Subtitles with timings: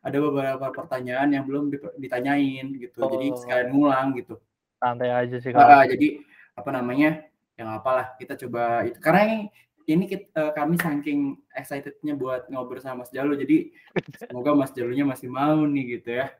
[0.00, 1.68] ada beberapa pertanyaan yang belum
[2.00, 3.04] ditanyain gitu.
[3.04, 3.36] Jadi Oh.
[3.36, 4.40] sekalian ngulang gitu.
[4.80, 6.24] Santai aja sih kalau ah, jadi
[6.56, 7.28] apa namanya?
[7.60, 9.38] Yang apalah kita coba itu karena ini,
[9.84, 13.36] ini kit- eh, kami saking excitednya buat ngobrol sama Mas Jalu.
[13.36, 13.76] Jadi
[14.24, 16.32] semoga Mas Jalunya masih mau nih gitu ya.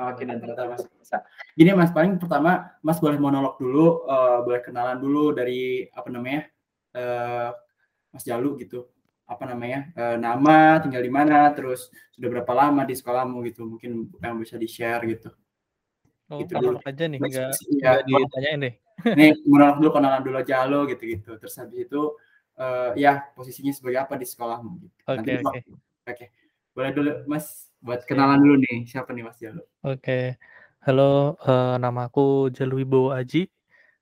[0.00, 1.22] Oke dan ternyata Mas bisa.
[1.54, 6.50] Gini Mas paling pertama Mas boleh monolog dulu, eh, boleh kenalan dulu dari apa namanya?
[6.90, 7.50] eh,
[8.10, 8.90] Mas Jalu gitu.
[9.30, 9.94] Apa namanya?
[9.94, 13.62] eh, nama, tinggal di mana, terus sudah berapa lama di sekolahmu gitu.
[13.62, 15.30] Mungkin yang bisa di-share gitu.
[16.30, 16.78] Oh, Gitu dulu.
[16.82, 18.74] aja nih, nggak nggak ditanyain deh.
[19.18, 21.38] nih monolog dulu kenalan dulu aja lo gitu-gitu.
[21.38, 22.00] Terus habis itu
[22.58, 24.96] eh, ya posisinya sebagai apa di sekolahmu gitu.
[25.06, 25.60] Oke, dulu- oke.
[26.10, 26.26] Oke.
[26.74, 28.86] Boleh dulu Mas buat kenalan dulu nih.
[28.90, 29.62] Siapa nih Mas Jalu?
[29.86, 30.38] Oke.
[30.82, 33.46] Halo, eh, namaku Jalu Wibowo Aji.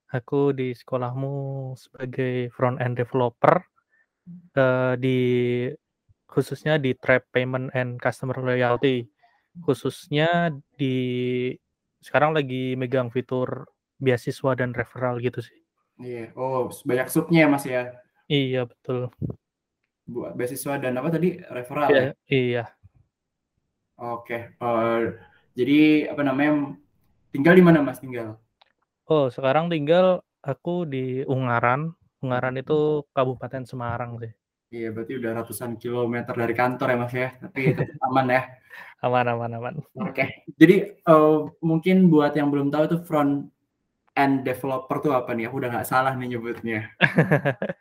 [0.09, 3.61] Aku di sekolahmu sebagai front end developer
[4.57, 5.17] eh, di
[6.29, 9.09] khususnya di Trap Payment and Customer Loyalty.
[9.65, 10.95] Khususnya di
[11.99, 13.67] sekarang lagi megang fitur
[13.99, 15.59] beasiswa dan referral gitu sih.
[15.99, 16.31] Iya.
[16.39, 17.83] Oh, banyak subnya ya Mas ya.
[18.29, 19.11] Iya, betul.
[20.09, 21.29] Buat beasiswa dan apa tadi?
[21.57, 22.11] Referral Iya, ya.
[22.33, 22.63] iya.
[23.99, 24.37] Oke.
[24.63, 25.01] Eh,
[25.59, 25.79] jadi
[26.13, 26.53] apa namanya?
[27.35, 28.39] Tinggal di mana Mas tinggal?
[29.11, 31.98] Oh, sekarang tinggal aku di Ungaran.
[32.19, 34.33] Ungaran itu Kabupaten Semarang sih.
[34.69, 37.29] Iya, berarti udah ratusan kilometer dari kantor ya Mas ya.
[37.41, 37.61] Tapi
[38.07, 38.43] aman ya.
[39.01, 39.75] Aman, aman, aman.
[39.97, 40.45] Oke.
[40.61, 43.49] Jadi eh, mungkin buat yang belum tahu itu front
[44.19, 45.49] end developer tuh apa nih?
[45.49, 46.91] Aku udah nggak salah nih nyebutnya.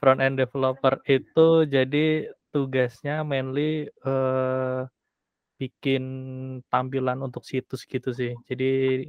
[0.00, 4.80] Front end developer itu jadi tugasnya mainly eh,
[5.60, 6.04] bikin
[6.72, 8.32] tampilan untuk situs gitu sih.
[8.48, 9.04] Jadi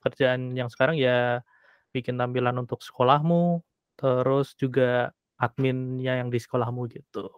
[0.00, 1.44] kerjaan yang sekarang ya
[1.92, 3.60] bikin tampilan untuk sekolahmu,
[4.00, 5.12] terus juga
[5.44, 7.28] adminnya yang di sekolahmu gitu.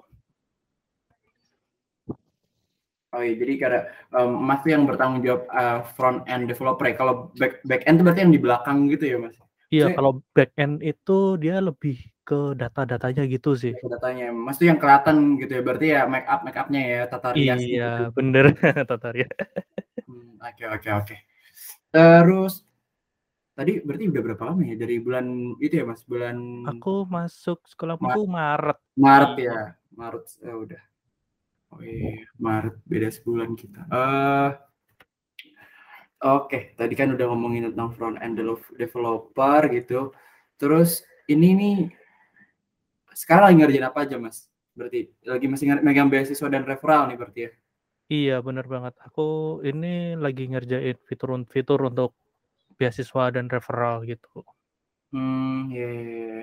[3.13, 3.81] Oh iya, jadi karena
[4.17, 6.95] em, Mas tuh yang bertanggung jawab eh, front end developer ya.
[6.97, 9.37] Kalau back back end tuh berarti yang di belakang gitu ya Mas.
[9.69, 13.73] Iya, Saya- kalau back end itu dia lebih ke data-datanya gitu sih.
[13.85, 15.63] Datanya, Mas tuh yang kelihatan gitu ya.
[15.67, 17.77] Berarti ya make up make upnya ya, tata rias gitu.
[17.77, 18.45] Iya, bener
[18.89, 19.29] Tataria.
[20.09, 21.17] Hmm, Oke oke oke.
[21.93, 22.53] Terus
[23.53, 25.27] tadi berarti udah berapa lama ya dari bulan
[25.61, 26.03] itu ya Mas?
[26.09, 26.37] Bulan
[26.69, 28.79] Aku masuk sekolahmu Ma- tuh Maret.
[28.97, 29.57] Maret ya.
[29.93, 30.83] Maret ya udah.
[31.73, 33.81] Oh iya, Maret beda sebulan kita.
[33.89, 34.51] Eh
[36.23, 40.15] Oke, tadi kan udah ngomongin tentang front end develop- developer gitu.
[40.55, 41.77] Terus ini nih
[43.11, 44.47] sekarang lagi ngerjain apa aja Mas?
[44.71, 47.51] Berarti lagi masih megang beasiswa dan referral nih berarti ya?
[48.07, 48.95] Iya, bener banget.
[49.03, 52.15] Aku ini lagi ngerjain fitur-fitur untuk
[52.83, 54.43] beasiswa dan referral gitu.
[55.15, 56.43] Hmm, ya, ya, ya.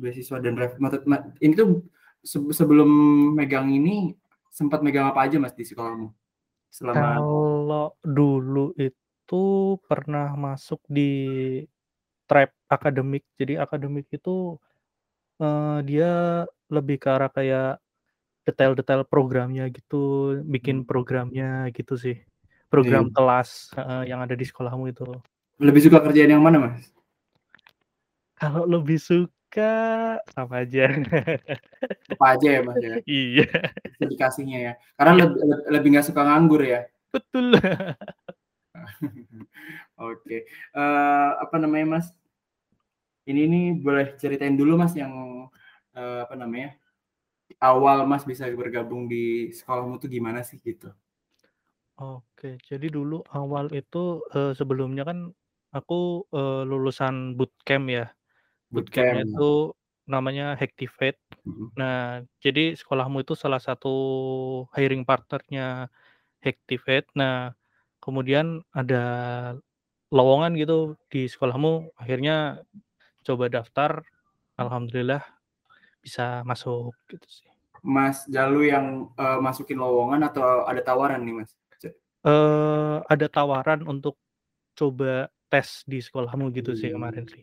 [0.00, 0.76] beasiswa dan ref.
[0.80, 1.84] mat- mat- ini tuh
[2.24, 2.88] se- sebelum
[3.36, 4.16] megang ini
[4.48, 6.08] sempat megang apa aja Mas di sekolahmu?
[6.68, 9.44] Selama Kalau dulu itu
[9.84, 11.12] pernah masuk di
[12.28, 13.24] Trap akademik.
[13.40, 14.60] Jadi akademik itu
[15.40, 17.80] eh, dia lebih ke arah kayak
[18.44, 20.88] detail-detail programnya gitu, bikin Hmm.
[20.88, 22.16] programnya gitu sih.
[22.68, 23.14] Program Iya.
[23.16, 25.08] kelas eh, yang ada di sekolahmu itu.
[25.58, 26.86] Lebih suka kerjaan yang mana Mas?
[28.38, 29.74] Kalau lebih suka
[30.30, 30.86] sama aja.
[32.14, 32.94] Apa aja ya Mas ya?
[33.02, 33.46] Iya,
[33.98, 34.72] Dedikasinya ya.
[34.94, 35.20] Karena Iya.
[35.26, 35.40] lebih
[35.74, 36.86] lebih nggak suka nganggur ya.
[37.10, 37.58] betul.
[39.98, 40.46] Oke.
[40.46, 42.06] Eh, apa namanya Mas?
[43.28, 45.12] Ini nih boleh ceritain dulu Mas yang
[45.98, 46.78] eh, apa namanya?
[47.58, 50.94] Awal Mas bisa bergabung di sekolahmu tuh gimana sih gitu?
[51.98, 55.34] Oke, jadi dulu awal itu eh, sebelumnya kan
[55.72, 58.06] aku eh, lulusan bootcamp ya.
[58.68, 59.36] Bootcampnya Bootcamp.
[59.36, 59.50] itu
[60.08, 61.20] namanya Hacktivate.
[61.44, 61.66] Mhm.
[61.76, 63.94] Nah, jadi sekolahmu itu salah satu
[64.72, 65.92] hiring partnernya
[66.40, 67.08] Hacktivate.
[67.16, 67.52] Nah,
[68.00, 69.04] kemudian ada
[70.08, 72.64] lowongan gitu di sekolahmu, akhirnya
[73.24, 74.00] coba daftar,
[74.56, 75.20] alhamdulillah
[76.00, 77.48] bisa masuk gitu sih.
[77.84, 81.52] Mas Jalu yang eh, masukin lowongan atau ada tawaran nih Mas?
[82.26, 84.18] Eh, ada tawaran untuk
[84.74, 87.00] coba tes di sekolahmu gitu sih Hmm.
[87.00, 87.42] kemarin sih.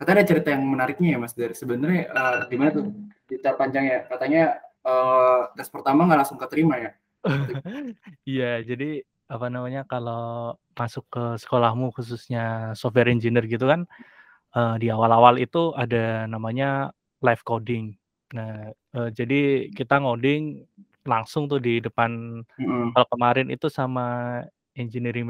[0.00, 2.90] Katanya ada cerita yang menariknya ya Mas dari sebenarnya eh, gimana tuh
[3.30, 4.10] cerita panjangnya?
[4.10, 4.42] Katanya
[4.82, 6.90] eh, tes pertama nggak langsung keterima ya?
[8.28, 9.00] Iya, jadi
[9.30, 13.86] apa namanya kalau masuk ke sekolahmu khususnya software engineer gitu kan
[14.58, 16.90] eh, di awal-awal itu ada namanya
[17.22, 17.94] live coding.
[18.34, 20.66] Nah, eh, jadi kita ngoding
[21.06, 22.90] langsung tuh di depan Mm-mm.
[22.96, 24.40] kalau kemarin itu sama
[24.74, 25.26] engineering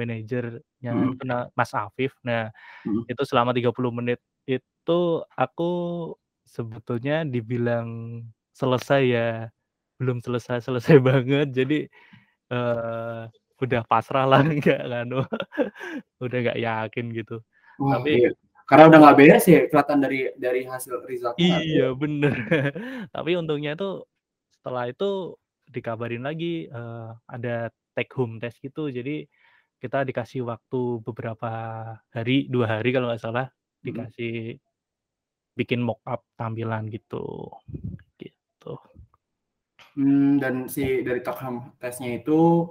[0.96, 1.14] Mm-mm.
[1.16, 2.16] itu na- Mas Afif.
[2.24, 2.48] Nah,
[2.84, 3.04] Mm-mm.
[3.08, 5.00] itu selama 30 menit itu
[5.36, 5.72] aku
[6.44, 8.20] sebetulnya dibilang
[8.52, 9.28] selesai ya
[10.00, 11.48] belum selesai-selesai banget.
[11.52, 11.78] Jadi
[12.52, 13.28] uh,
[13.62, 15.06] udah pasrah lah nggak kan
[16.18, 17.38] udah nggak yakin gitu
[17.78, 18.30] Wah, tapi iya.
[18.66, 22.34] karena udah nggak beres ya kelihatan dari dari hasil result iya bener
[23.14, 24.02] tapi untungnya itu
[24.50, 25.38] setelah itu
[25.70, 28.90] dikabarin lagi uh, ada take home test gitu.
[28.90, 29.24] Jadi
[29.78, 31.50] kita dikasih waktu beberapa
[32.14, 33.46] hari dua hari kalau nggak salah
[33.84, 34.62] dikasih hmm.
[35.60, 37.52] bikin mock up tampilan gitu
[38.16, 38.74] gitu.
[39.94, 42.66] Hmm, dan si dari take home testnya itu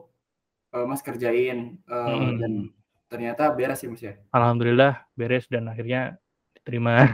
[0.74, 2.38] uh, mas kerjain uh, hmm.
[2.42, 2.54] dan
[3.08, 4.18] ternyata beres sih mas ya?
[4.34, 6.18] Alhamdulillah beres dan akhirnya
[6.58, 6.94] diterima.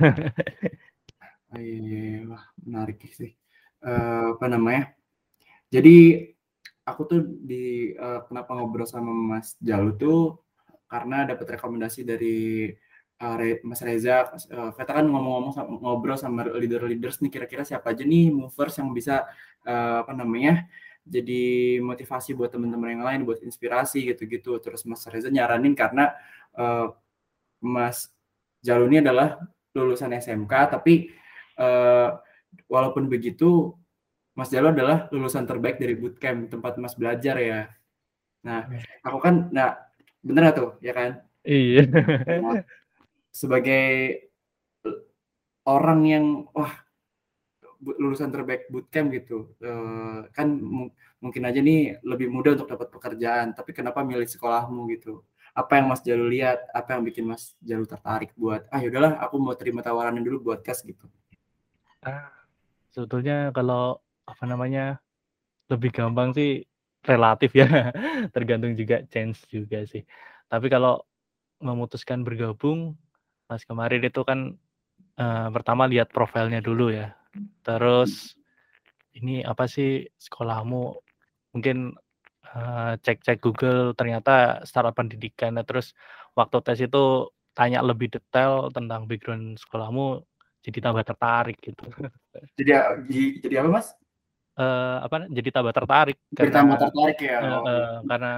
[1.49, 3.33] Iya, iya, iya, wah menarik sih.
[3.81, 4.93] Uh, apa namanya?
[5.73, 6.29] Jadi
[6.89, 10.21] aku tuh di uh, kenapa ngobrol sama Mas Jalu tuh
[10.89, 12.69] karena dapat rekomendasi dari
[13.21, 14.33] uh, Re, Mas Reza.
[14.49, 19.29] Uh, kan ngomong-ngomong ngobrol sama leader-leaders nih kira-kira siapa aja nih movers yang bisa
[19.69, 20.65] uh, apa namanya
[21.09, 24.61] jadi motivasi buat teman-teman yang lain, buat inspirasi gitu-gitu.
[24.61, 26.13] Terus Mas Reza nyaranin karena
[26.53, 26.93] uh,
[27.63, 28.13] Mas
[28.61, 29.39] Jalu ini adalah
[29.73, 31.09] lulusan SMK, tapi
[31.57, 32.13] uh,
[32.67, 33.78] walaupun begitu
[34.37, 37.67] Mas Jalo adalah lulusan terbaik dari bootcamp tempat Mas belajar ya.
[38.45, 38.71] Nah,
[39.03, 39.75] aku kan, nah
[40.23, 41.19] bener gak tuh, ya kan?
[41.43, 41.83] Iya.
[42.39, 42.63] Nah,
[43.31, 44.15] sebagai
[45.67, 46.73] orang yang wah
[47.79, 50.47] lulusan terbaik bootcamp gitu, uh, kan
[51.19, 53.55] mungkin aja nih lebih mudah untuk dapat pekerjaan.
[53.55, 55.23] Tapi kenapa milih sekolahmu gitu?
[55.55, 56.63] Apa yang Mas Jalu lihat?
[56.71, 60.59] Apa yang bikin Mas Jalu tertarik buat ah yaudahlah aku mau terima tawarannya dulu buat
[60.63, 61.07] kas gitu.
[62.03, 62.31] Ah,
[62.91, 63.99] sebetulnya kalau
[64.29, 65.01] apa namanya,
[65.69, 66.65] lebih gampang sih
[67.05, 67.65] relatif ya,
[68.35, 70.03] tergantung juga chance juga sih.
[70.49, 71.01] Tapi kalau
[71.61, 72.95] memutuskan bergabung,
[73.49, 74.55] pas kemarin itu kan,
[75.19, 77.15] uh, pertama lihat profilnya dulu ya.
[77.63, 78.35] Terus,
[79.15, 80.97] ini apa sih sekolahmu,
[81.55, 81.93] mungkin,
[82.55, 85.93] uh, cek-cek Google ternyata startup pendidikan, nah terus
[86.33, 90.23] waktu tes itu tanya lebih detail tentang background sekolahmu,
[90.63, 91.85] jadi tambah tertarik gitu.
[92.55, 92.71] Jadi
[93.43, 93.87] jadi apa Mas?
[94.59, 98.31] Uh, apa jadi tambah tertarik jadi tambah tertarik ya uh, uh, karena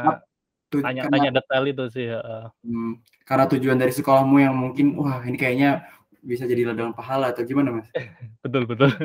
[0.71, 2.47] tanya-tanya detail itu sih uh.
[2.63, 5.83] hmm, karena tujuan dari sekolahmu yang mungkin wah ini kayaknya
[6.21, 7.89] bisa jadi ladang pahala atau gimana mas?
[8.45, 8.93] Betul betul.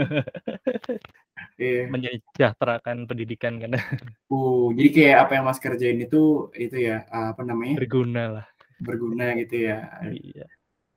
[1.57, 1.89] Yeah.
[1.89, 3.81] menyejahterakan pendidikan kan.
[4.29, 7.81] Uh jadi kayak apa yang mas kerjain itu itu ya apa namanya?
[7.81, 8.47] Berguna lah.
[8.77, 9.89] Berguna gitu ya.
[10.05, 10.45] Iya.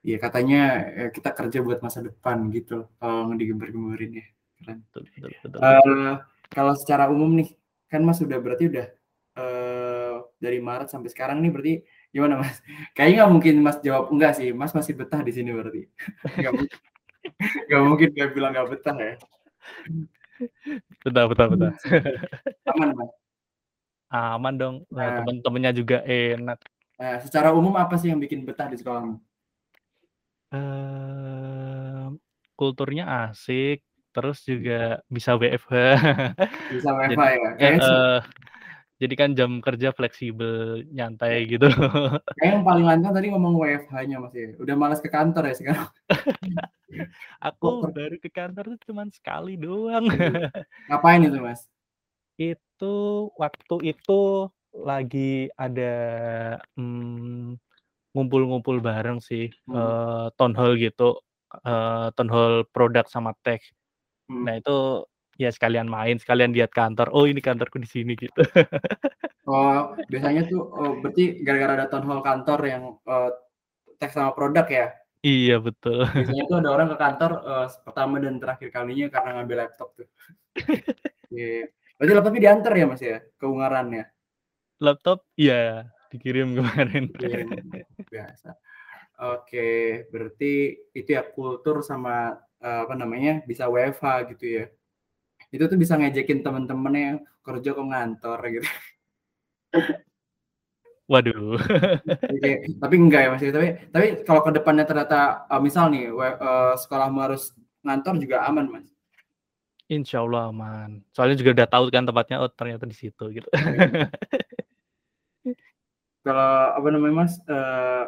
[0.03, 0.61] Iya katanya
[1.15, 4.27] kita kerja buat masa depan gitu kalau digembar-gemborin ya
[4.69, 4.85] keren.
[4.85, 5.59] Betul, betul, betul.
[5.61, 6.13] Uh,
[6.49, 7.49] kalau secara umum nih,
[7.89, 8.87] kan Mas sudah berarti udah
[9.37, 11.73] uh, dari Maret sampai sekarang nih berarti
[12.13, 12.61] gimana Mas?
[12.93, 15.89] Kayaknya nggak mungkin Mas jawab enggak sih, Mas masih betah di sini berarti.
[16.39, 16.77] Nggak mungkin,
[17.69, 19.13] nggak mungkin gak bilang nggak betah ya.
[21.03, 21.73] Betah, betah, betah.
[22.73, 23.11] Aman Mas?
[24.09, 26.57] Aman dong, nah, nah temen-temennya juga enak.
[26.97, 29.21] Nah, secara umum apa sih yang bikin betah di sekolahmu?
[30.49, 32.17] Uh,
[32.57, 33.85] kulturnya asik,
[34.19, 35.73] Terus juga bisa WFH.
[36.75, 37.23] Bisa WFH
[37.55, 37.87] jadi, ya?
[37.87, 38.19] Uh,
[38.99, 41.71] jadi kan jam kerja fleksibel, nyantai gitu.
[42.35, 44.51] Kayak yang paling lancar tadi ngomong WFH-nya Mas ya.
[44.59, 45.87] Udah malas ke kantor ya sekarang.
[47.47, 50.11] Aku oh, baru ke kantor tuh cuma sekali doang.
[50.11, 50.51] Iya.
[50.91, 51.63] Ngapain itu Mas?
[52.35, 55.95] Itu waktu itu lagi ada
[56.75, 57.55] hmm,
[58.11, 59.79] ngumpul-ngumpul bareng sih, hmm.
[59.79, 61.23] uh, town hall gitu,
[61.63, 63.63] uh, town hall produk sama tech.
[64.29, 64.45] Hmm.
[64.45, 65.03] Nah itu
[65.41, 67.09] ya sekalian main, sekalian lihat kantor.
[67.11, 68.45] Oh ini kantorku di sini gitu.
[69.49, 73.33] oh biasanya tuh oh, berarti gara-gara ada town hall kantor yang uh,
[73.97, 74.87] teks sama produk ya?
[75.19, 76.07] Iya betul.
[76.07, 80.07] Biasanya tuh ada orang ke kantor uh, pertama dan terakhir kalinya karena ngambil laptop tuh.
[81.33, 81.67] yeah.
[81.99, 84.07] Berarti laptopnya diantar ya mas ya ke Ungarannya?
[84.79, 87.11] Laptop iya dikirim kemarin.
[87.19, 87.43] Yeah,
[88.07, 88.49] biasa.
[89.19, 94.65] Oke, berarti itu ya kultur sama apa namanya bisa WFH gitu ya
[95.49, 98.69] itu tuh bisa ngejekin temen-temen yang kerja ke ngantor gitu
[101.09, 101.57] Waduh.
[102.37, 103.41] Oke, tapi enggak ya Mas.
[103.41, 107.49] Tapi tapi kalau ke depannya ternyata uh, misal nih uh, sekolahmu harus
[107.81, 108.87] ngantor juga aman Mas.
[109.89, 111.01] Insya Allah aman.
[111.09, 113.49] Soalnya juga udah tahu kan tempatnya oh ternyata di situ gitu.
[116.25, 118.05] kalau apa namanya Mas uh,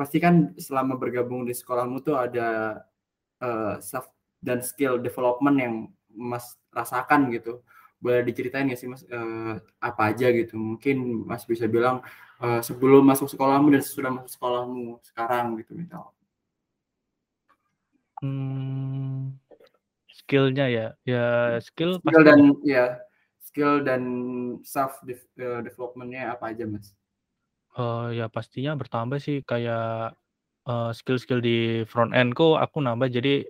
[0.00, 2.80] pasti kan selama bergabung di sekolahmu tuh ada
[3.42, 5.74] uh, self dan skill development yang
[6.12, 7.62] Mas rasakan gitu.
[7.98, 10.54] Boleh diceritain ya sih Mas uh, apa aja gitu?
[10.54, 12.02] Mungkin Mas bisa bilang
[12.38, 16.14] uh, sebelum masuk sekolahmu dan sesudah masuk sekolahmu sekarang gitu misal.
[18.18, 19.38] Hmm,
[20.10, 22.02] skillnya ya, ya skill.
[22.02, 22.84] Skill dan ya
[23.38, 24.02] skill dan
[24.62, 25.02] self
[25.38, 26.94] development-nya apa aja, Mas?
[27.78, 30.14] Oh, ya pastinya bertambah sih kayak,
[30.68, 33.08] eee, skill-skill di front end-ku aku nambah.
[33.10, 33.48] Jadi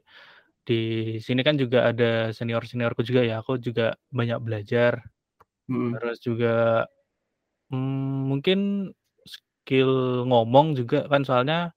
[0.69, 0.81] di
[1.21, 5.03] sini kan juga ada senior-seniorku juga ya, aku juga banyak belajar.
[5.71, 5.97] Mhm.
[5.99, 6.57] Terus juga,
[7.73, 8.59] mmm, mungkin
[9.25, 11.73] skill ngomong juga kan soalnya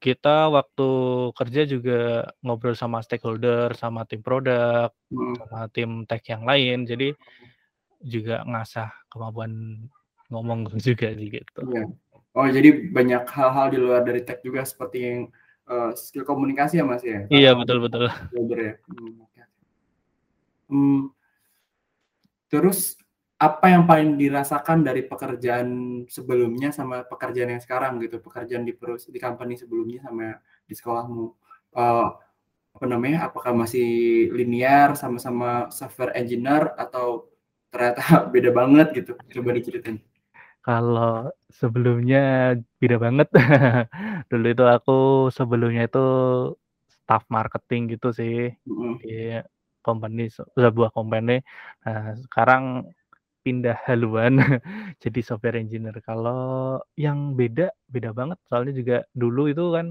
[0.00, 0.88] kita waktu
[1.36, 2.00] kerja juga
[2.44, 5.34] ngobrol sama stakeholder, sama tim produk, Mhm.
[5.44, 6.88] sama tim tech yang lain.
[6.88, 7.12] Jadi
[8.04, 9.52] juga ngasah kemampuan
[10.32, 11.60] ngomong juga sih gitu.
[11.68, 11.84] Iya.
[12.30, 15.20] Oh, jadi banyak hal-hal di luar dari tech juga seperti yang,
[15.66, 17.26] eee, skill komunikasi ya, Mas, ya?
[17.26, 18.06] Iya, betul betul.
[18.06, 18.74] ya?
[18.78, 19.42] Oke.
[20.70, 21.10] Mmm.
[22.50, 22.94] Terus
[23.40, 25.68] apa yang paling dirasakan dari pekerjaan
[26.06, 31.26] sebelumnya sama pekerjaan yang sekarang gitu, pekerjaan di perus di company sebelumnya sama di sekolahmu?
[31.74, 32.06] Eee,
[32.70, 37.26] apa namanya, apakah masih linear sama-sama software engineer atau
[37.74, 38.02] ternyata
[38.34, 39.12] beda banget gitu?
[39.18, 39.98] Coba diceritain.
[40.64, 43.28] Kalau sebelumnya beda banget.
[44.30, 44.92] Dulu itu aku
[45.32, 46.00] sebelumnya itu
[46.84, 48.92] staf marketing gitu sih Mhm.
[49.00, 49.40] di
[49.80, 51.40] company se sebuah company.
[51.88, 52.84] Nah, sekarang
[53.44, 54.36] pindah haluan
[55.04, 55.96] jadi software engineer.
[56.04, 59.88] Kalau yang beda, beda banget soalnya juga dulu itu kan,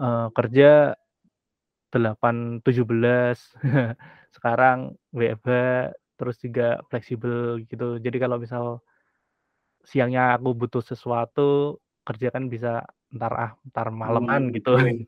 [0.00, 0.70] eee, kerja
[1.92, 3.38] 8, 17,
[4.36, 7.98] sekarang WFH, terus juga fleksibel gitu.
[8.02, 8.80] Jadi kalau misal
[9.86, 14.72] siangnya aku butuh sesuatu, kerja kan bisa entar ah, entar Mmm, maleman gitu.
[14.78, 15.04] iya.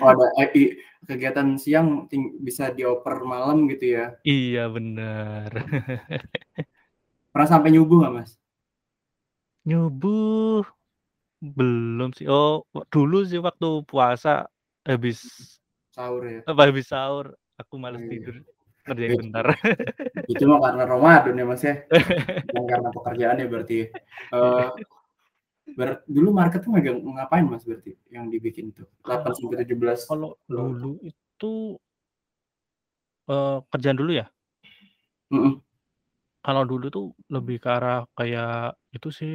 [0.00, 4.12] Oh, ada EI kegiatan siang ting bisa dioper malam gitu ya?
[4.26, 5.50] Iya, bener.
[7.32, 8.30] Pernah sampai nyubuh nggak, Mas?
[9.68, 10.64] Nyubuh,
[11.42, 12.26] belum sih.
[12.30, 14.48] Oh, dulu sih waktu puasa
[14.86, 15.20] habis
[15.92, 16.40] Sahur ya?
[16.44, 18.08] apa, habis sahur aku Oh, males iya.
[18.12, 18.36] tidur,
[18.86, 19.46] ngerjain It bentar.
[20.32, 21.74] itu mah karena Ramadan ya, Mas, ya?
[22.52, 23.86] Bukan karena pekerjaan ya berarti ya?
[23.86, 23.94] Iya.
[24.36, 24.68] Eee,
[25.78, 28.86] ber dulu marketing megang ngapain, Mas, berarti yang dibikin tuh?
[29.04, 31.52] 8 Kalau sampai 17 kalau dulu itu
[33.28, 34.26] eee, kerjaan dulu ya?
[35.30, 35.60] Mhm.
[36.44, 39.32] Kalau dulu tuh lebih ke arah kayak itu sih,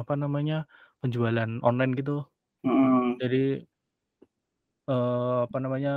[0.00, 0.66] apa namanya,
[1.02, 2.24] penjualan online gitu.
[2.64, 3.18] Mhm.
[3.22, 3.66] Jadi
[4.88, 5.92] eee, apa namanya,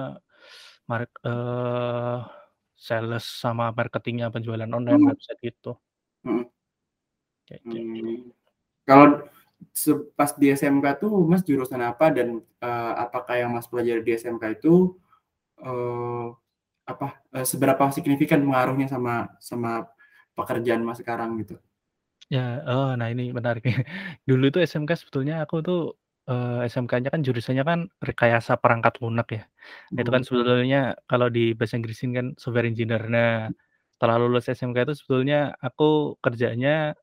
[0.90, 2.18] marek eee,
[2.78, 5.10] sales sama marketing-nya penjualan online Mhm.
[5.12, 5.72] website gitu.
[6.26, 6.46] Mhm.
[7.48, 7.78] Kayak gitu.
[8.06, 8.22] Mmm.
[8.88, 9.08] Kalau
[10.18, 14.44] pas di SMK tuh Mas jurusan apa dan, eee, apakah yang Mas pelajari di SMK
[14.62, 14.98] itu,
[15.62, 16.26] eee,
[16.90, 19.88] apa, eee, seberapa signifikan pengaruhnya sama sama
[20.38, 21.58] pekerjaan Mas sekarang gitu?
[22.32, 23.64] Ya, oh, nah ini menarik.
[24.30, 25.82] Dulu itu SMK sebetulnya aku tuh,
[26.30, 29.44] eee, SMK-nya kan jurusannya kan rekayasa perangkat lunak ya.
[29.96, 30.28] Nah, itu kan Mhm.
[30.28, 30.78] sebetulnya
[31.12, 33.04] kalau di bahasa Inggrisin kan software engineer.
[33.12, 33.52] Nah,
[33.98, 36.96] setelah lulus SMK itu sebetulnya aku kerjanya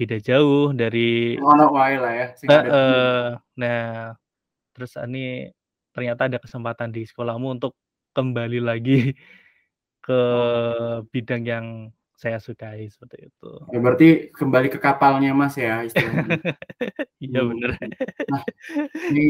[0.00, 2.98] beda jauh dari Ono wae lah ya, sing ada dulu.
[2.98, 3.38] heeh.
[3.60, 3.80] Nah,
[4.74, 5.50] terus ini
[5.94, 7.72] ternyata ada kesempatan di sekolahmu untuk
[8.16, 8.92] kembali lagi
[10.04, 10.58] ke Oh.
[11.12, 11.66] bidang yang
[12.18, 13.50] saya sukai, seperti itu.
[13.70, 16.34] Ya berarti kembali ke kapalnya Mas ya istilahnya?
[17.24, 17.70] Iya, Mmm, bener.
[18.30, 18.42] nah,
[19.10, 19.24] ini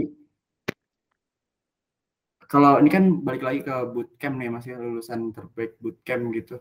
[2.49, 6.57] kalau ini kan balik lagi ke bootcamp nih Mas ya, lulusan terbaik bootcamp gitu.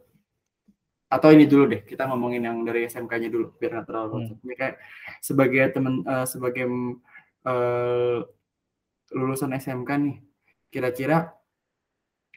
[1.08, 4.16] Atau ini dulu deh, kita ngomongin yang dari SMK-nya dulu, biar nggak terlalu Mmm.
[4.20, 4.38] loncat.
[4.44, 4.76] Ini kayak
[5.24, 6.94] sebagai temen eee, sebagai, mmm,
[7.48, 8.18] eee,
[9.16, 10.16] lulusan SMK nih,
[10.74, 11.18] kira-kira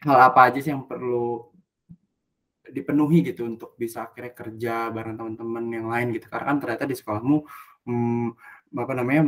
[0.06, 1.49] hal apa aja sih yang perlu
[2.74, 6.26] dipenuhi gitu untuk bisa akhirnya kerja bareng teman-teman yang lain gitu?
[6.32, 7.36] Karena kan ternyata di sekolahmu,
[7.88, 8.26] mmm,
[8.78, 9.22] apa namanya,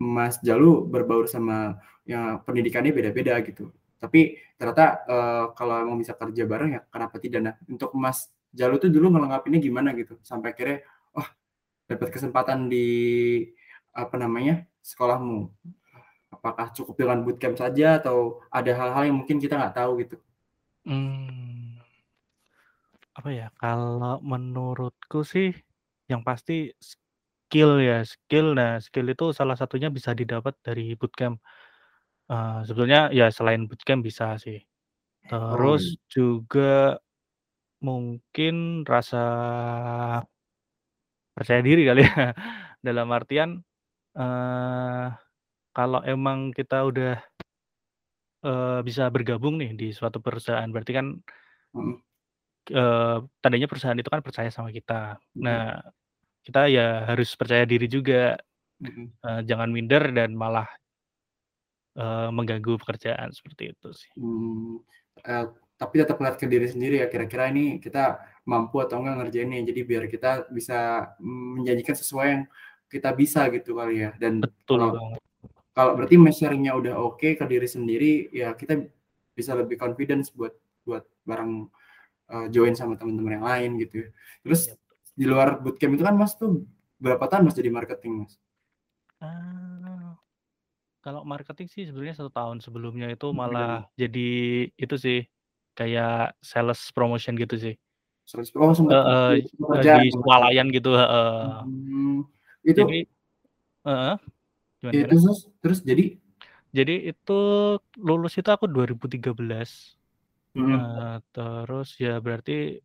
[0.00, 1.76] Mas Jalu berbaur sama
[2.08, 3.70] yang pendidikannya beda-beda gitu.
[4.00, 7.40] Tapi ternyata, eee, kalau emang bisa kerja bareng ya kenapa tidak?
[7.44, 10.16] Nah, untuk Mas Jalu tuh dulu ngelengkapinnya gimana gitu?
[10.24, 10.82] Sampai akhirnya,
[11.14, 11.28] wah
[11.90, 12.88] dapat kesempatan di,
[13.94, 15.50] apa namanya, sekolahmu.
[16.34, 20.16] Apakah cukup dengan bootcamp saja atau ada hal-hal yang mungkin kita nggak tahu gitu?
[20.88, 21.59] Mmm.
[23.20, 25.52] Apa ya, kalau menurutku sih
[26.08, 28.56] yang pasti skill ya, skill.
[28.56, 31.36] Nah, skill itu salah satunya bisa didapat dari bootcamp.
[32.32, 34.58] Eee, sebetulnya ya selain bootcamp bisa sih.
[35.32, 35.60] Oh, iya.
[35.60, 36.96] Terus juga
[37.84, 39.18] mungkin rasa
[41.36, 42.32] percaya diri kali ya.
[42.80, 43.60] Dalam artian,
[44.16, 45.06] eee,
[45.76, 47.20] kalau emang kita udah
[48.44, 51.06] eee, bisa bergabung nih di suatu perusahaan, berarti kan
[51.74, 52.02] Mhm.
[52.68, 55.16] Eee, tandanya perusahaan itu kan percaya sama kita.
[55.34, 55.44] Mhm.
[55.46, 55.80] Nah,
[56.46, 58.36] kita ya harus percaya diri juga,
[58.80, 59.12] Mhm.
[59.24, 60.68] eee, jangan minder dan malah
[61.98, 64.10] eee, mengganggu pekerjaan, seperti itu sih.
[64.18, 64.82] Mmm,
[65.22, 65.44] eee,
[65.78, 69.62] tapi tetap ngelihat ke diri sendiri ya, kira-kira ini kita mampu atau enggak ngerjainnya.
[69.70, 72.42] Jadi biar kita bisa menjanjikan sesuai yang
[72.90, 74.10] kita bisa gitu kali ya.
[74.18, 75.20] Dan Betul kalau banget.
[75.76, 78.80] kalau berarti measuring-nya udah oke ke diri sendiri, ya kita
[79.38, 80.54] bisa lebih confidence buat
[80.86, 81.68] buat bareng
[82.30, 84.08] uh, join sama teman-teman yang lain gitu ya.
[84.46, 84.74] Terus Iya,
[85.18, 86.64] di luar bootcamp itu kan Mas tuh
[86.96, 88.32] berapa tahun Mas jadi marketing Mas?
[89.20, 90.16] Ah,
[91.04, 93.36] kalau marketing sih sebenarnya satu tahun sebelumnya itu keren.
[93.36, 94.28] malah jadi
[94.80, 95.18] itu sih,
[95.76, 97.74] kayak sales promotion gitu sih.
[98.24, 99.44] Sales oh sempet Heeh,
[100.00, 101.64] di swalayan gitu, heeh.
[101.66, 102.24] Mmm,
[102.64, 102.98] itu Jadi
[103.84, 104.14] heeh,
[104.80, 105.24] gimana Iya terus
[105.60, 106.04] terus jadi?
[106.70, 107.40] Jadi itu
[107.98, 109.99] lulus itu aku 2013.
[110.54, 110.74] Mhm.
[110.82, 112.82] Eee, terus ya berarti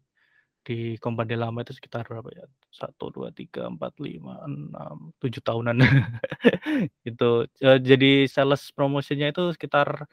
[0.68, 5.78] di kompani lama itu sekitar berapa ya, 1, 2, 3, 4, 5, 6, 7 tahunan.
[7.10, 7.26] Itu,
[7.66, 10.08] eee, jadi sales promotion-nya itu sekitar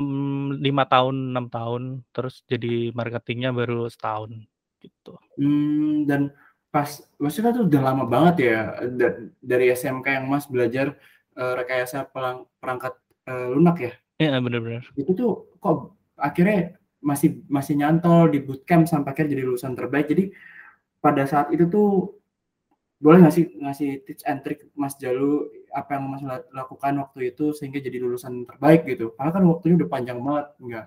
[0.00, 4.30] mmm, 5 tahun, 6 tahun, terus jadi marketing-nya baru setahun,
[4.82, 5.14] gitu.
[5.38, 6.34] Mmm, dan
[6.74, 6.90] pas
[7.22, 8.58] maksudnya tuh udah lama banget ya,
[8.98, 9.06] da
[9.38, 10.98] dari SMK yang Mas belajar,
[11.38, 12.98] eee, rekayasa pelang perangkat,
[13.30, 13.92] eee, lunak ya?
[14.18, 14.84] Iya, bener bener.
[14.98, 15.30] Itu tuh
[15.62, 20.06] kok akhirnya masih masih nyantol di bootcamp sampai akhirnya jadi lulusan terbaik.
[20.12, 20.24] Jadi
[21.04, 21.88] pada saat itu tuh
[23.02, 27.34] boleh nggak sih ngasih tips and trick Mas Jalu, apa yang Mas la lakukan waktu
[27.34, 29.12] itu sehingga jadi lulusan terbaik gitu?
[29.18, 30.86] Karena kan waktunya udah panjang banget nggak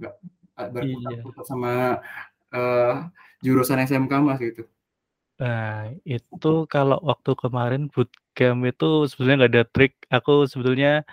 [0.00, 0.14] nggak,
[0.58, 0.72] eee, Iya.
[0.74, 1.70] berkutat-kutat sama,
[2.54, 2.92] eee,
[3.44, 4.64] jurusan SMK Mas gitu.
[5.40, 11.06] Nah, itu kalau waktu kemarin bootcamp itu sebenarnya nggak ada trik, aku sebetulnya,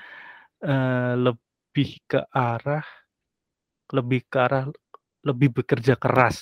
[0.65, 2.85] eee, lebih ke arah
[3.97, 4.63] lebih ke arah
[5.27, 6.37] lebih bekerja keras.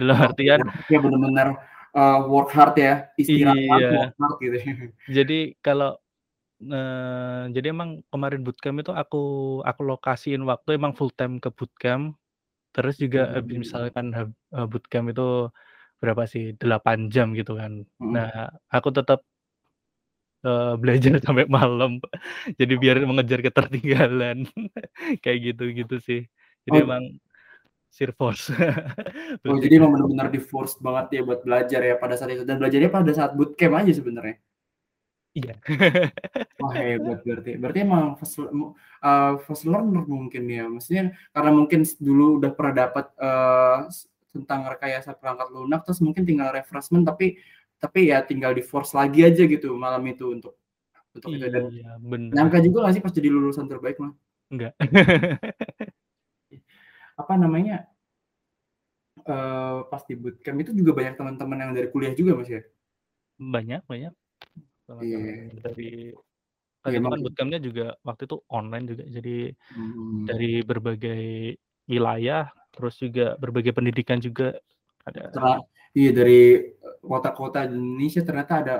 [0.00, 1.48] Dalam Oh, artian work-nya bener-bener,
[1.96, 3.86] eee, work hard ya, istirahat, Iya.
[3.94, 4.64] work hard gitu ya.
[5.16, 5.96] Jadi kalau
[6.62, 9.18] eee, jadi emang kemarin bootcamp itu aku
[9.68, 12.16] aku lokasiin waktu emang full time ke bootcamp,
[12.74, 13.64] terus juga habis Mmm.
[13.64, 15.24] misalkan eee, bootcamp itu
[16.02, 17.72] berapa sih, 8 jam gitu kan.
[18.14, 18.50] Nah, Mhm.
[18.74, 19.24] aku tetap
[20.44, 22.00] eee, belajar sampai malam,
[22.60, 24.48] jadi biar mengejar ketertinggalan,
[25.24, 26.20] kayak gitu-gitu sih.
[26.66, 27.02] Jadi Oh emang
[27.92, 28.50] sheer force.
[29.48, 32.90] Oh, jadi emang bener-bener di-force banget ya buat belajar ya pada saat itu, dan belajarnya
[32.92, 34.36] pada saat bootcamp aja sebenarnya?
[35.38, 35.54] Iya.
[36.60, 37.50] Wah, hebat berarti.
[37.60, 40.64] Berarti emang fast mu eee, fast learner mungkin ya?
[40.68, 43.98] Maksudnya karena mungkin dulu udah pernah dapat, eee, s
[44.34, 47.38] tentang rekayasa perangkat lunak, terus mungkin tinggal refreshment tapi
[47.82, 50.54] tapi ya tinggal di-force lagi aja gitu malam itu untuk
[51.16, 52.32] untuk itu dan Iya, bener.
[52.34, 54.14] nyangka juga nggak sih pas jadi lulusan terbaik Mas?
[54.50, 54.74] Enggak.
[57.30, 57.86] Apa namanya
[59.26, 62.62] eee, pas di bootcamp itu juga banyak teman-teman yang dari kuliah juga Mas ya?
[63.38, 64.12] Banyak banyak,
[64.88, 65.60] teman-teman Iya.
[65.64, 65.88] dari
[66.82, 69.34] kan Iya kan bootcamp-nya juga waktu itu online juga, jadi
[69.76, 70.26] Mmm.
[70.28, 71.22] dari berbagai
[71.90, 74.56] wilayah, terus juga berbagai pendidikan juga
[75.08, 75.34] ada.
[75.98, 76.40] Iya dari,
[76.70, 78.74] eee, kota-kota Indonesia ternyata ada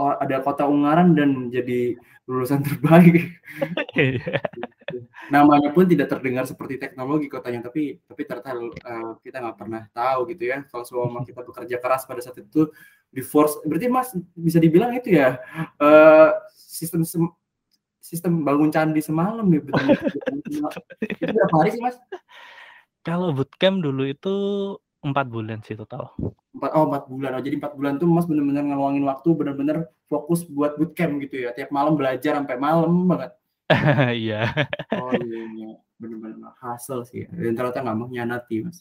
[0.00, 1.96] oh ada kota Ungaran dan jadi
[2.28, 3.40] lulusan terbaik.
[5.30, 10.26] Namanya pun tidak terdengar seperti teknologi kotanya, tapi tapi ternyata, eee, kita nggak pernah tahu
[10.34, 12.66] gitu ya, kalau seumpama kita bekerja keras pada saat itu
[13.14, 15.38] di-force berarti Mas bisa dibilang itu ya,
[15.78, 17.06] eee, sistem
[18.02, 20.02] sistem bangun candi semalam ya bener-bener
[20.98, 21.96] itu berapa hari sih Mas?
[23.06, 24.34] Kalau bootcamp dulu itu
[25.00, 26.10] 4 bulan sih total.
[26.52, 30.42] Empat oh 4 bulan, oh jadi 4 bulan tuh Mas bener-bener ngeluangin waktu, bener-bener fokus
[30.44, 31.54] buat bootcamp gitu ya?
[31.54, 33.30] Tiap malam belajar sampai malam banget?
[34.22, 34.40] Iya.
[34.90, 35.70] Oh iya iya,
[36.02, 38.78] bener-bener hustle sih ya, dan ternyata nggak mengkhianati Mas.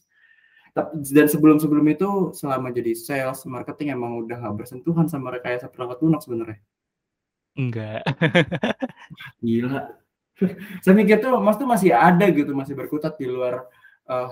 [1.14, 6.22] Dan sebelum-sebelum itu selama jadi sales, marketing emang udah nggak bersentuhan sama rekayasa perangkat lunak
[6.26, 6.60] sebenarnya?
[7.58, 8.02] Enggak.
[9.46, 9.82] Gila.
[10.84, 13.66] Saya mikir tuh Mas tuh masih ada gitu, masih berkutat di luar,
[14.10, 14.30] eee,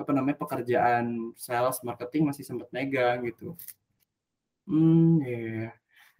[0.00, 3.56] apa namanya, pekerjaan sales, marketing masih sempet megang gitu.
[4.68, 5.68] Mmm, iya iya.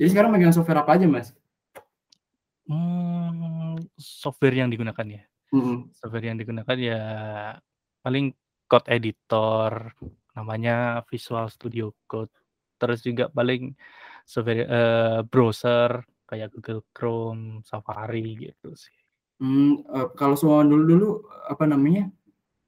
[0.01, 1.33] Jadi sekarang megang software apa aja Mas?
[2.71, 5.23] Mmm, software yang digunakan ya?
[5.53, 5.91] Mhm.
[5.97, 7.01] Software yang digunakan ya
[8.05, 8.35] paling
[8.71, 9.95] code editor,
[10.39, 12.33] namanya Visual Studio Code.
[12.81, 13.75] Terus juga paling
[14.29, 18.95] software eee, browser kayak Google Chrome, Safari gitu sih.
[19.41, 22.13] Mmm, eee, kalau semua dulu-dulu, apa namanya,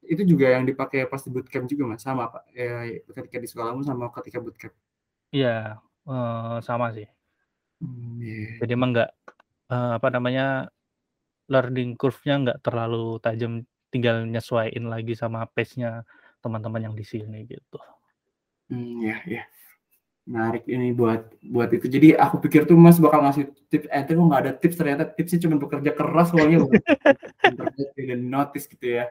[0.06, 2.02] itu juga yang dipakai pas di bootcamp juga Mas?
[2.04, 4.74] Sama apa, eee, ketika di sekolahmu sama ketika bootcamp?
[5.32, 7.06] Iya, eee, sama sih.
[7.80, 8.48] Mmm, iya.
[8.60, 9.10] Jadi emang nggak,
[9.72, 10.68] eee, apa namanya,
[11.48, 16.04] learning curve-nya nggak terlalu tajam, tinggal nyesuaiin lagi sama pace-nya
[16.44, 17.80] teman-teman yang di sini gitu.
[18.68, 19.42] Mmm, iya iya.
[20.28, 21.90] Menarik ini buat buat itu.
[21.90, 25.38] Jadi aku pikir tuh Mas bakal ngasih tips trick, kok nggak ada tips, ternyata tipsnya
[25.42, 26.58] cuman bekerja keras pokoknya
[27.58, 29.10] dan di-notice gitu ya.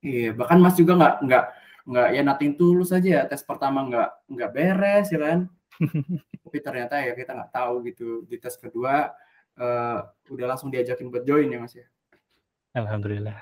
[0.00, 1.44] Iya, bahkan Mas juga nggak nggak
[1.86, 5.38] nggak ya nothing tulus aja ya tes pertama nggak nggak beres ya kan
[6.44, 8.24] tapi ternyata ya kita nggak tahu gitu.
[8.28, 9.12] Di tes kedua
[9.60, 9.98] uh,
[10.32, 11.86] udah langsung diajakin buat join ya mas ya?
[12.76, 13.36] Alhamdulillah.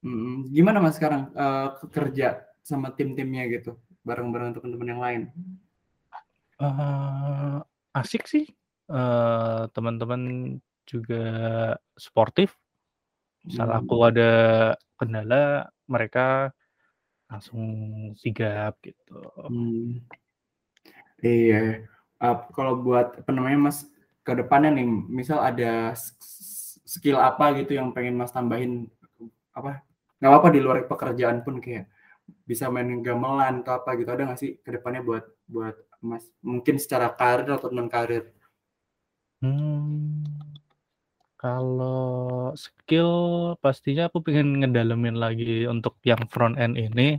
[0.00, 3.76] Hmm, gimana mas sekarang uh, kerja sama tim-timnya gitu?
[4.02, 5.22] Bareng-bareng teman-teman yang lain?
[6.56, 7.60] Uh,
[7.92, 8.48] asik sih.
[8.88, 10.56] Uh, teman-teman
[10.88, 11.24] juga
[12.00, 12.56] sportif.
[13.44, 13.78] Misal hmm.
[13.84, 14.32] aku ada
[14.96, 16.54] kendala mereka
[17.28, 17.64] langsung
[18.16, 19.18] sigap gitu.
[19.36, 20.04] Hmm.
[21.22, 21.86] Iya.
[22.22, 23.86] Uh, kalau buat apa namanya mas
[24.22, 25.94] ke depannya nih misal ada
[26.86, 28.86] skill apa gitu yang pengen mas tambahin
[29.56, 29.82] apa
[30.22, 31.90] nggak apa di luar pekerjaan pun kayak
[32.46, 36.78] bisa main gamelan atau apa gitu ada nggak sih ke depannya buat buat mas mungkin
[36.78, 38.30] secara karir atau non karir
[39.42, 40.22] hmm,
[41.42, 43.10] kalau skill
[43.58, 47.18] pastinya aku pengen ngedalamin lagi untuk yang front end ini.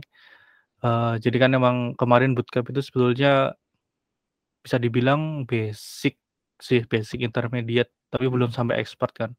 [0.80, 3.52] Uh, jadi kan emang kemarin bootcamp itu sebetulnya
[4.64, 6.16] bisa dibilang basic
[6.56, 9.30] sih basic intermediate tapi belum sampai expert kan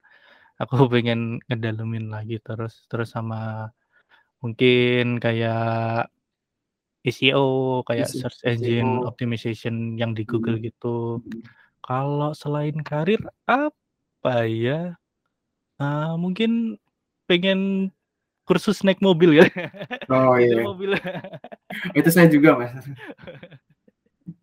[0.61, 3.73] aku pengen ngedalemin lagi terus terus sama
[4.39, 6.07] mungkin kayak
[7.05, 8.29] SEO kayak SEO.
[8.29, 9.07] search engine SEO.
[9.09, 10.65] optimization yang di Google hmm.
[10.69, 11.41] gitu hmm.
[11.81, 14.93] kalau selain karir apa ya
[15.81, 16.77] uh, mungkin
[17.25, 17.89] pengen
[18.45, 19.49] kursus naik mobil ya
[20.13, 20.93] oh iya mobil
[21.97, 22.73] itu saya juga mas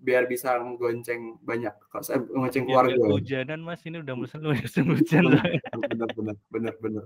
[0.02, 1.70] biar bisa menggonceng banyak.
[1.88, 2.98] Kalau saya menggonceng keluarga.
[2.98, 3.80] ya, hujanan mas.
[3.86, 5.24] Ini udah musim musim hujan.
[5.94, 7.04] Benar benar benar benar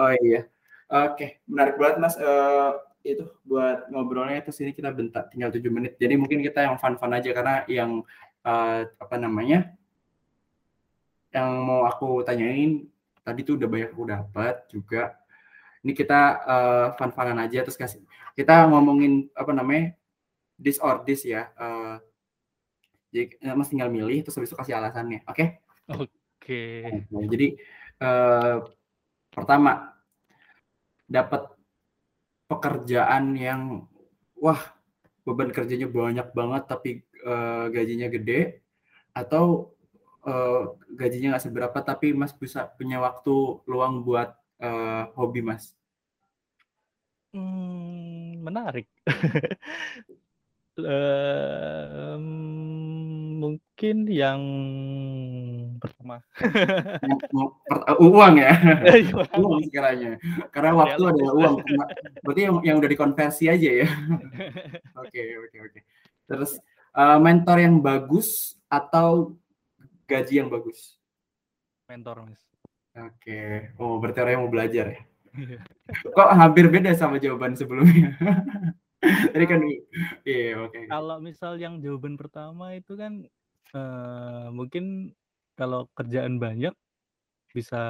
[0.00, 0.48] oh iya.
[0.88, 2.16] Oke menarik banget mas.
[2.16, 6.00] Uh, itu buat ngobrolnya terus ini kita bentak tinggal tujuh menit.
[6.00, 8.00] Jadi mungkin kita yang fun fun aja karena yang
[8.46, 9.74] uh, apa namanya
[11.32, 12.86] yang mau aku tanyain
[13.24, 15.18] tadi tuh udah banyak aku dapat juga.
[15.82, 18.00] Ini kita uh, fun funan aja terus kasih.
[18.38, 19.92] Kita ngomongin apa namanya
[20.54, 21.50] this or this ya.
[21.58, 21.98] Uh,
[23.12, 25.20] jadi eh, mas tinggal milih terus habis itu kasih alasannya.
[25.28, 25.36] Oke?
[25.36, 25.48] Okay?
[25.92, 26.08] Oke.
[26.40, 27.04] Okay.
[27.12, 27.48] Nah, jadi
[28.00, 28.56] uh,
[29.28, 29.92] pertama
[31.04, 31.52] dapat
[32.48, 33.84] pekerjaan yang
[34.40, 34.60] wah
[35.22, 36.90] beban kerjanya banyak banget tapi
[37.22, 38.64] uh, gajinya gede
[39.12, 39.76] atau
[40.24, 44.32] uh, gajinya nggak seberapa tapi mas bisa punya waktu luang buat
[44.64, 45.76] uh, hobi mas.
[47.36, 48.88] Hmm, menarik.
[50.72, 52.24] Um,
[53.82, 54.42] mungkin yang
[55.82, 56.22] pertama.
[58.14, 58.54] uang ya?
[58.94, 60.22] Iya, uang sekiranya.
[60.54, 61.54] Karena waktu adalah uang.
[62.22, 63.88] Berarti yang yang udah dikonversi aja ya?
[65.02, 65.80] Oke oke oke.
[66.30, 66.62] Terus,
[66.94, 69.34] uh, mentor yang bagus atau
[70.06, 71.02] gaji yang bagus?
[71.90, 72.38] Mentor, Mas.
[72.94, 73.74] Oke.
[73.82, 75.00] Oh, berarti orang yang mau belajar ya?
[75.34, 75.58] Iya.
[76.06, 78.14] Kok hampir beda sama jawaban sebelumnya?
[79.02, 79.58] Tadi kan
[80.22, 80.70] iya oke.
[80.70, 80.84] Okay.
[80.86, 83.26] Kalau misal yang jawaban pertama itu kan
[83.76, 85.16] uh, mungkin
[85.56, 86.72] kalau kerjaan banyak
[87.52, 87.82] bisa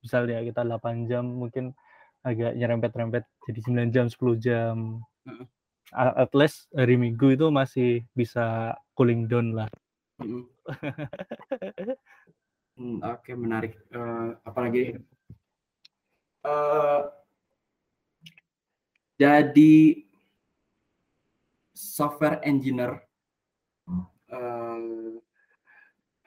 [0.00, 1.76] misal ya kita 8 jam mungkin
[2.24, 5.04] agak nyerempet-rempet jadi 9 jam 10 jam.
[5.28, 5.44] Uh.
[5.94, 9.70] At least hari Minggu itu masih bisa cooling down lah.
[10.18, 10.50] hmm,
[13.06, 13.78] oke okay, menarik.
[13.94, 14.98] Uh, apalagi
[16.42, 17.06] uh,
[19.14, 20.02] jadi
[21.76, 23.06] software engineer
[24.34, 25.05] uh,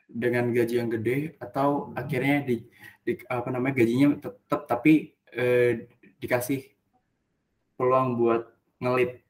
[0.10, 2.66] dengan gaji yang gede atau akhirnya di,
[3.06, 5.78] di apa namanya gajinya tetap tapi uh,
[6.18, 6.66] dikasih
[7.78, 8.50] peluang buat
[8.82, 9.22] ngelit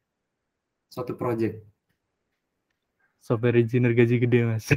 [0.88, 1.60] suatu project.
[3.20, 4.72] Software engineer gaji gede mas.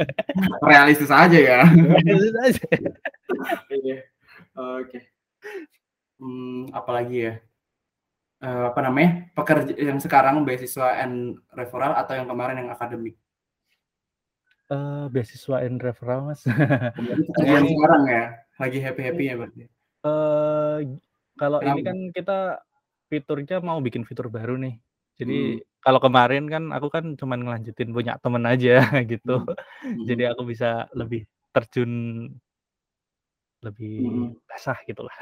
[0.68, 1.66] Realistis aja ya.
[2.04, 2.64] Realistis aja.
[3.68, 4.08] Iya.
[4.56, 5.12] Oke.
[6.16, 7.34] Hmm, apalagi ya?
[8.42, 13.18] uh, apa namanya pekerja yang sekarang beasiswa and referral atau yang kemarin yang akademik?
[14.68, 16.44] Uh, beasiswa and referral mas.
[17.40, 18.24] yang sekarang ya
[18.60, 19.64] lagi happy happy ya berarti.
[20.04, 20.76] Uh,
[21.40, 22.60] kalau ini kan kita
[23.08, 24.76] fiturnya mau bikin fitur baru nih.
[25.18, 25.80] Jadi hmm.
[25.80, 29.40] kalau kemarin kan aku kan cuma ngelanjutin punya temen aja gitu.
[29.48, 30.04] Hmm.
[30.04, 32.28] Jadi aku bisa lebih terjun
[33.64, 34.28] lebih hmm.
[34.46, 35.16] basah gitulah.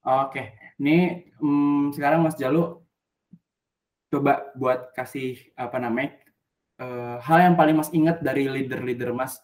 [0.00, 2.80] Oke, ini hmm, sekarang Mas Jalu
[4.10, 6.16] coba buat kasih apa namanya
[6.80, 9.38] uh, hal yang paling Mas ingat dari leader-leader Mas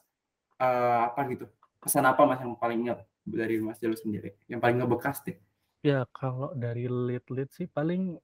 [0.58, 1.46] uh, apa gitu
[1.78, 5.36] kesan apa Mas yang paling ingat dari Mas Jalu sendiri yang paling ngebekas deh?
[5.84, 8.16] Ya kalau dari lead-lead sih paling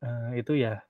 [0.00, 0.80] uh, itu ya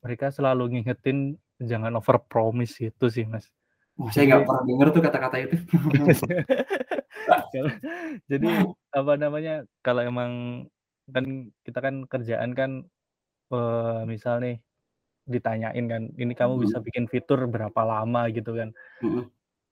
[0.00, 3.50] mereka selalu ngingetin jangan over promise itu sih Mas.
[3.98, 5.56] Oh, saya nggak pernah denger tuh kata-kata itu.
[8.30, 8.48] jadi
[8.94, 10.64] apa namanya kalau emang
[11.10, 12.86] kan kita kan kerjaan kan,
[13.50, 14.62] eee, misal nih,
[15.34, 16.86] ditanyain kan, "Ini kamu bisa Mhm.
[16.86, 18.70] bikin fitur berapa lama?" Gitu kan.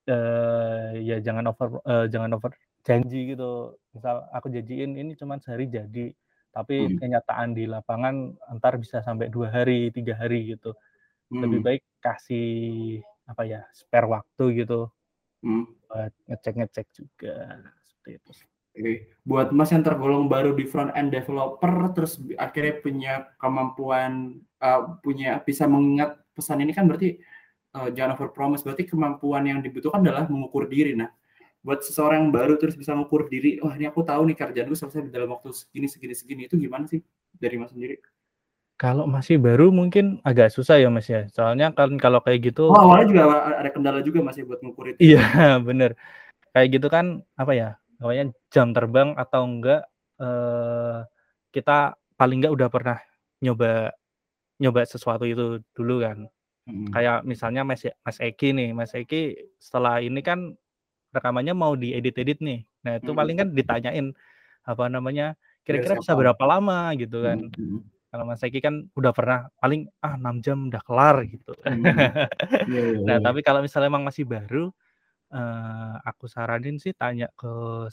[0.08, 2.52] Eee, ya jangan over eee, jangan over
[2.86, 3.74] janji gitu.
[3.94, 6.14] Misal aku janjiin ini cuman sehari jadi,
[6.54, 6.98] tapi Mhm.
[6.98, 10.78] kenyataan di lapangan entar bisa sampai 2 hari, 3 hari gitu.
[11.42, 11.66] Lebih Mmm.
[11.66, 14.88] baik kasih, apa ya, spare waktu gitu,
[15.42, 15.76] Mhm.
[15.88, 17.34] buat ngecek-ngecek juga,
[17.86, 18.32] seperti itu
[18.76, 24.80] Oke, buat Mas yang tergolong baru di front end developer, terus akhirnya punya kemampuan, eee,
[25.00, 27.16] punya bisa mengingat pesan ini kan berarti,
[27.72, 30.92] eee, jangan over promise, berarti kemampuan yang dibutuhkan adalah mengukur diri.
[30.92, 31.08] Nah,
[31.64, 35.08] buat seseorang yang baru terus bisa mengukur diri, "Wah, ini aku tahu nih kerjaanku selesai
[35.12, 37.00] dalam waktu segini segini segini," itu gimana sih
[37.36, 38.00] dari Mas sendiri?
[38.76, 41.24] Kalau masih baru mungkin agak susah ya, Mas, ya.
[41.32, 43.22] Soalnya kan kalau kayak Oh, gitu awalnya juga
[43.56, 45.20] ada kendala juga Mas ya buat ngukur itu Iya, ya?
[45.68, 45.90] bener.
[46.52, 47.06] Kayak gitu kan,
[47.40, 47.68] apa ya,
[48.02, 49.82] namanya jam terbang atau enggak,
[50.20, 50.98] eee,
[51.54, 52.98] kita paling enggak udah pernah
[53.44, 53.92] nyoba
[54.62, 56.28] nyoba sesuatu itu dulu kan.
[56.66, 56.96] Mhm.
[56.96, 60.54] Kayak misalnya Mas ya Mas Eki nih, Mas Eki setelah ini kan
[61.14, 62.60] rekamannya mau diedit-edit nih.
[62.86, 63.16] Nah, itu Mhm.
[63.16, 64.12] paling kan ditanyain,
[64.68, 65.34] apa namanya,
[65.66, 67.50] "Kira-kira bisa berapa lama?" Gitu kan.
[67.58, 67.90] Mhm.
[68.12, 71.52] Kalau Mas Eki kan udah pernah, paling, "Ah, 6 jam udah kelar," gitu.
[71.68, 72.06] Mhm.
[72.66, 73.24] Iya iya Nah, iya.
[73.24, 74.70] tapi kalau misalnya emang masih baru,
[75.36, 77.48] eee, aku saranin sih tanya ke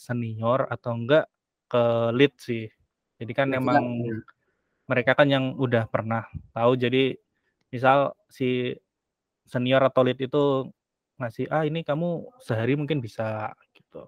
[0.05, 1.25] senior atau enggak
[1.71, 1.79] ke
[2.17, 2.63] lead sih.
[3.19, 4.23] Jadi kan Berarti kan emang iya.
[4.91, 6.23] mereka kan yang udah pernah
[6.55, 7.15] tahu, jadi
[7.73, 8.75] misal si
[9.47, 10.69] senior atau lead itu
[11.21, 12.07] ngasih, "Ah, ini kamu
[12.43, 14.05] sehari mungkin bisa," gitu.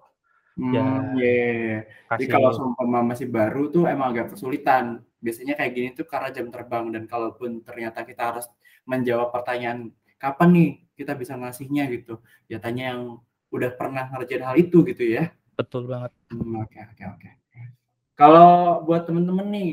[0.72, 1.76] Ya Mmm, iya iya iya.
[2.16, 5.04] Jadi kalau seumpama masih baru tuh emang agak kesulitan.
[5.20, 8.46] Biasanya kayak gini tuh karena jam terbang dan kalaupun ternyata kita harus
[8.88, 13.02] menjawab pertanyaan, "Kapan nih kita bisa ngasihnya?" Gitu, ya tanya yang
[13.50, 15.30] udah pernah ngerjain hal itu gitu ya?
[15.56, 16.12] Betul banget.
[16.32, 17.30] Mmm, oke oke oke.
[18.16, 19.70] Kalau buat temen-temen nih,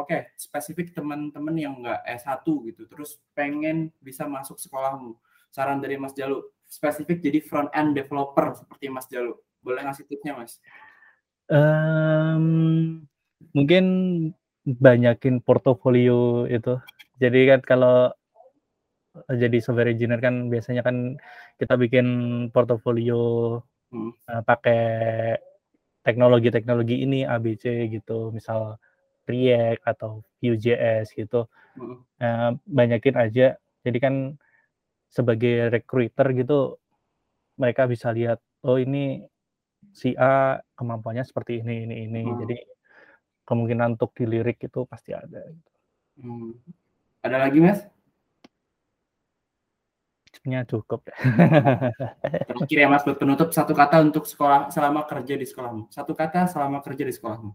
[0.00, 5.12] oke, spesifik temen-temen yang nggak S1 gitu, terus pengen bisa masuk sekolahmu,
[5.52, 10.32] saran dari Mas Jalu, spesifik jadi front end developer seperti Mas Jalu, boleh ngasih tipsnya,
[10.32, 10.56] Mas?
[11.52, 13.04] Mmm,
[13.52, 13.84] mungkin
[14.64, 16.80] banyakin portofolio itu.
[17.20, 18.15] Jadi kan kalau
[19.32, 21.16] jadi software engineer kan biasanya kan
[21.60, 22.06] kita bikin
[22.54, 23.60] portofolio,
[23.94, 24.10] Mhm.
[24.30, 24.80] eee, pakai
[26.06, 28.78] teknologi-teknologi ini A, B, C gitu, misal
[29.28, 31.46] React atau Vue.js gitu.
[31.78, 31.96] Mhm.
[32.22, 33.56] Eee, banyakin aja.
[33.86, 34.14] Jadi kan
[35.12, 36.78] sebagai recruiter gitu,
[37.60, 39.24] mereka bisa lihat, "Oh, ini
[39.94, 42.38] si A kemampuannya seperti ini ini ini." Mhm.
[42.46, 42.56] Jadi
[43.48, 45.72] kemungkinan untuk dilirik itu pasti ada gitu.
[46.22, 46.52] Mmm.
[47.26, 47.80] Ada lagi, Mas?
[50.46, 51.10] Kayaknya cukup.
[51.10, 55.90] Terakhir ya, Mas, buat penutup, 1 kata untuk sekolah selama kerja di sekolahmu.
[55.90, 57.50] 1 kata selama kerja di sekolahmu.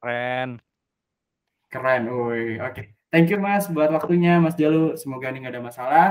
[0.00, 0.64] Keren.
[1.68, 2.96] Keren, woi, oke.
[3.12, 4.96] Thank you, Mas, buat waktunya, Mas Jalu.
[4.96, 6.06] Semoga nih nggak ada masalah,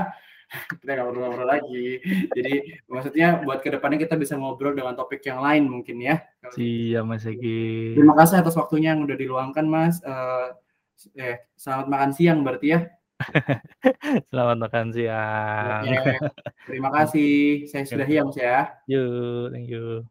[0.78, 1.98] kita ngobrol-ngobrol lagi.
[2.30, 6.22] Jadi maksudnya buat ke depannya kita bisa ngobrol dengan topik yang lain mungkin ya.
[6.54, 7.98] Siap, Mas Eki.
[7.98, 10.46] Terima kasih atas waktunya yang udah diluangkan, Mas, eee,
[11.18, 12.99] eh, selamat makan siang berarti ya?
[14.30, 15.84] Selamat makan siang.
[15.84, 16.16] Oke,
[16.68, 17.66] terima kasih.
[17.68, 18.58] Saya ya, Mas, ya.
[18.88, 20.04] Yuk, thank you.